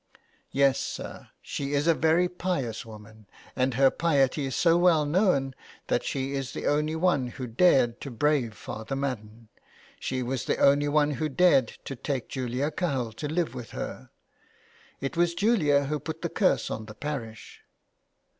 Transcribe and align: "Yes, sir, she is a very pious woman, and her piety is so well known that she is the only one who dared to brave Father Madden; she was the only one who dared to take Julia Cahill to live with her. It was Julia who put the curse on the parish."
"Yes, 0.51 0.79
sir, 0.79 1.29
she 1.43 1.73
is 1.75 1.85
a 1.85 1.93
very 1.93 2.27
pious 2.27 2.83
woman, 2.87 3.27
and 3.55 3.75
her 3.75 3.91
piety 3.91 4.47
is 4.47 4.55
so 4.55 4.75
well 4.75 5.05
known 5.05 5.53
that 5.89 6.03
she 6.03 6.33
is 6.33 6.53
the 6.53 6.65
only 6.65 6.95
one 6.95 7.27
who 7.27 7.45
dared 7.45 8.01
to 8.01 8.09
brave 8.09 8.55
Father 8.55 8.95
Madden; 8.95 9.49
she 9.99 10.23
was 10.23 10.45
the 10.45 10.57
only 10.57 10.87
one 10.87 11.11
who 11.11 11.29
dared 11.29 11.67
to 11.85 11.95
take 11.95 12.29
Julia 12.29 12.71
Cahill 12.71 13.11
to 13.11 13.27
live 13.27 13.53
with 13.53 13.69
her. 13.77 14.09
It 14.99 15.15
was 15.15 15.35
Julia 15.35 15.83
who 15.83 15.99
put 15.99 16.23
the 16.23 16.29
curse 16.29 16.71
on 16.71 16.87
the 16.87 16.95
parish." 16.95 17.61